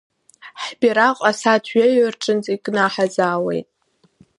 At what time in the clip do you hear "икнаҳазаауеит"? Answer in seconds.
2.55-3.67